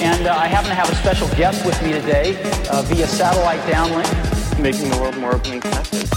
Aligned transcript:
And 0.00 0.28
uh, 0.28 0.36
I 0.36 0.46
happen 0.46 0.68
to 0.68 0.76
have 0.76 0.88
a 0.88 0.94
special 0.94 1.26
guest 1.30 1.66
with 1.66 1.82
me 1.82 1.90
today 1.90 2.40
uh, 2.70 2.82
via 2.82 3.08
satellite 3.08 3.58
downlink. 3.62 4.06
Making 4.62 4.90
the 4.90 4.98
world 4.98 5.16
more 5.16 5.34
open 5.34 5.54
and 5.54 5.62
connected. 5.62 6.08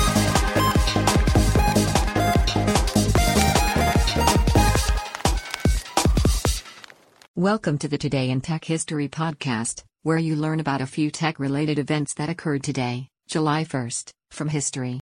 Welcome 7.36 7.80
to 7.80 7.88
the 7.88 7.98
Today 7.98 8.30
in 8.30 8.42
Tech 8.42 8.64
History 8.64 9.10
podcast, 9.10 9.84
where 10.04 10.20
you 10.20 10.36
learn 10.36 10.60
about 10.60 10.82
a 10.82 10.86
few 10.86 11.10
tech 11.10 11.40
related 11.40 11.80
events 11.80 12.14
that 12.16 12.30
occurred 12.30 12.62
today, 12.62 13.08
July 13.28 13.64
1st, 13.64 14.12
from 14.30 14.50
history. 14.50 15.00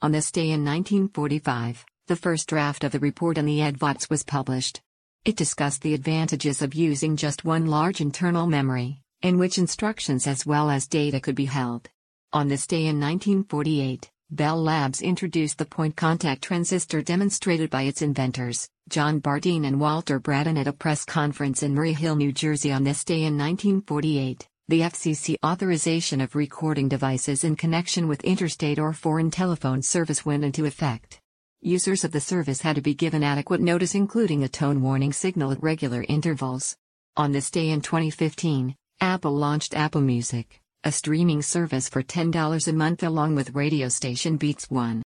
On 0.00 0.12
this 0.12 0.32
day 0.32 0.50
in 0.50 0.64
1945, 0.64 1.84
the 2.08 2.16
first 2.16 2.48
draft 2.48 2.84
of 2.84 2.92
the 2.92 2.98
report 2.98 3.38
on 3.38 3.44
the 3.44 3.60
EDVAC 3.60 4.10
was 4.10 4.24
published. 4.24 4.80
It 5.24 5.36
discussed 5.36 5.82
the 5.82 5.94
advantages 5.94 6.62
of 6.62 6.74
using 6.74 7.16
just 7.16 7.44
one 7.44 7.66
large 7.66 8.00
internal 8.00 8.46
memory, 8.46 9.02
in 9.20 9.38
which 9.38 9.58
instructions 9.58 10.26
as 10.26 10.46
well 10.46 10.70
as 10.70 10.86
data 10.86 11.20
could 11.20 11.34
be 11.34 11.44
held. 11.44 11.88
On 12.32 12.48
this 12.48 12.66
day 12.66 12.86
in 12.86 12.98
1948, 12.98 14.10
Bell 14.30 14.62
Labs 14.62 15.02
introduced 15.02 15.58
the 15.58 15.64
point 15.64 15.96
contact 15.96 16.42
transistor 16.42 17.02
demonstrated 17.02 17.68
by 17.68 17.82
its 17.82 18.02
inventors, 18.02 18.68
John 18.88 19.20
Bardeen 19.20 19.66
and 19.66 19.80
Walter 19.80 20.18
Brattain 20.18 20.58
at 20.58 20.66
a 20.66 20.72
press 20.72 21.04
conference 21.04 21.62
in 21.62 21.74
Murray 21.74 21.92
Hill, 21.92 22.16
New 22.16 22.32
Jersey 22.32 22.72
on 22.72 22.84
this 22.84 23.04
day 23.04 23.24
in 23.24 23.36
1948. 23.36 24.48
The 24.68 24.80
FCC 24.80 25.36
authorization 25.44 26.20
of 26.20 26.34
recording 26.34 26.88
devices 26.88 27.44
in 27.44 27.56
connection 27.56 28.08
with 28.08 28.24
interstate 28.24 28.78
or 28.78 28.92
foreign 28.92 29.30
telephone 29.30 29.80
service 29.80 30.26
went 30.26 30.44
into 30.44 30.66
effect. 30.66 31.20
Users 31.62 32.04
of 32.04 32.12
the 32.12 32.20
service 32.20 32.60
had 32.60 32.76
to 32.76 32.82
be 32.82 32.94
given 32.94 33.22
adequate 33.22 33.60
notice, 33.60 33.94
including 33.94 34.44
a 34.44 34.48
tone 34.48 34.80
warning 34.80 35.12
signal 35.12 35.52
at 35.52 35.62
regular 35.62 36.04
intervals. 36.08 36.76
On 37.16 37.32
this 37.32 37.50
day 37.50 37.70
in 37.70 37.80
2015, 37.80 38.76
Apple 39.00 39.32
launched 39.32 39.74
Apple 39.74 40.00
Music 40.00 40.60
a 40.84 40.92
streaming 40.92 41.42
service 41.42 41.88
for 41.88 42.02
$10 42.02 42.68
a 42.68 42.72
month 42.72 43.02
along 43.02 43.34
with 43.34 43.54
radio 43.54 43.88
station 43.88 44.36
Beats 44.36 44.70
One. 44.70 45.02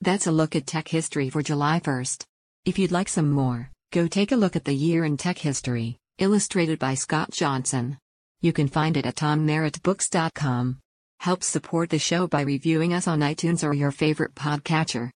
That's 0.00 0.26
a 0.26 0.32
look 0.32 0.56
at 0.56 0.66
tech 0.66 0.88
history 0.88 1.30
for 1.30 1.42
July 1.42 1.80
1st. 1.80 2.24
If 2.64 2.78
you'd 2.78 2.90
like 2.90 3.08
some 3.08 3.30
more, 3.30 3.70
go 3.92 4.08
take 4.08 4.32
a 4.32 4.36
look 4.36 4.56
at 4.56 4.64
the 4.64 4.74
year 4.74 5.04
in 5.04 5.16
tech 5.16 5.38
history, 5.38 5.98
illustrated 6.18 6.80
by 6.80 6.94
Scott 6.94 7.30
Johnson. 7.30 7.96
You 8.40 8.52
can 8.52 8.66
find 8.66 8.96
it 8.96 9.06
at 9.06 9.14
tommerrittbooks.com. 9.14 10.78
Help 11.20 11.42
support 11.42 11.90
the 11.90 11.98
show 11.98 12.26
by 12.26 12.42
reviewing 12.42 12.92
us 12.92 13.06
on 13.06 13.20
iTunes 13.20 13.66
or 13.66 13.72
your 13.72 13.92
favorite 13.92 14.34
podcatcher. 14.34 15.10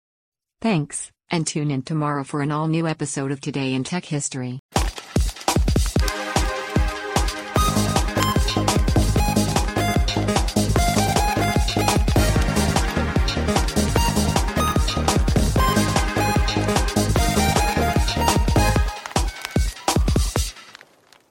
Thanks, 0.60 1.10
and 1.30 1.46
tune 1.46 1.70
in 1.70 1.80
tomorrow 1.80 2.22
for 2.22 2.42
an 2.42 2.52
all 2.52 2.68
new 2.68 2.86
episode 2.86 3.32
of 3.32 3.40
Today 3.40 3.72
in 3.72 3.82
Tech 3.82 4.04
History. 4.04 4.60